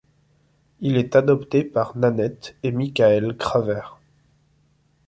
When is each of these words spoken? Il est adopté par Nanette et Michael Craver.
Il 0.79 0.97
est 0.97 1.15
adopté 1.15 1.63
par 1.63 1.95
Nanette 1.95 2.55
et 2.63 2.71
Michael 2.71 3.37
Craver. 3.37 3.81